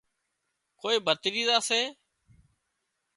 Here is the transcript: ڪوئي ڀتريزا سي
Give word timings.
ڪوئي 0.81 0.97
ڀتريزا 1.05 1.57
سي 1.67 1.81